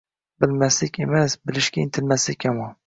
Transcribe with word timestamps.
Bilmaslik 0.43 0.97
emas, 1.07 1.39
bilishga 1.51 1.87
intilmaslik 1.87 2.51
yomon. 2.51 2.79